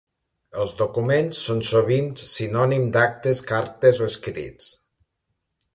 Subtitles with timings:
[0.61, 4.73] Els documents són sovint sinònim d'actes, cartes o escrits.